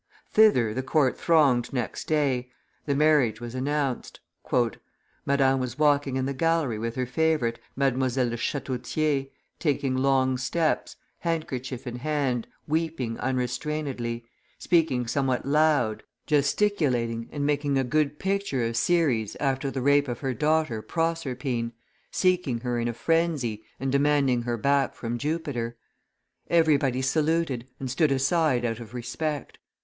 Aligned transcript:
Thither 0.31 0.73
the 0.73 0.81
court 0.81 1.15
thronged 1.15 1.71
next 1.71 2.05
day; 2.07 2.49
the 2.87 2.95
marriage 2.95 3.39
was 3.39 3.53
announced. 3.53 4.19
"Madame 5.27 5.59
was 5.59 5.77
walking 5.77 6.15
in 6.15 6.25
the 6.25 6.33
gallery 6.33 6.79
with 6.79 6.95
her 6.95 7.05
favorite, 7.05 7.59
Mdlle. 7.77 8.29
de 8.31 8.35
Chateau 8.37 8.77
Thiers, 8.79 9.27
taking 9.59 9.95
long 9.95 10.39
steps, 10.39 10.95
handkerchief 11.19 11.85
in 11.85 11.97
hand, 11.97 12.47
weeping 12.67 13.19
unrestrainedly, 13.19 14.25
speaking 14.57 15.05
somewhat 15.05 15.45
loud,, 15.45 16.01
gesticulating 16.25 17.29
and 17.31 17.45
making 17.45 17.77
a 17.77 17.83
good 17.83 18.17
picture 18.17 18.65
of 18.65 18.75
Ceres 18.77 19.37
after 19.39 19.69
the 19.69 19.83
rape 19.83 20.07
of 20.07 20.21
her 20.21 20.33
daughter 20.33 20.81
Proserpine, 20.81 21.73
seeking 22.09 22.61
her 22.61 22.79
in 22.79 22.87
a 22.87 22.93
frenzy, 22.95 23.61
and 23.79 23.91
demanding 23.91 24.41
her 24.41 24.57
back 24.57 24.95
from 24.95 25.19
Jupiter. 25.19 25.77
Everybody 26.49 27.03
saluted, 27.03 27.67
and 27.79 27.91
stood 27.91 28.11
aside 28.11 28.65
out 28.65 28.79
of 28.79 28.95
respect. 28.95 29.59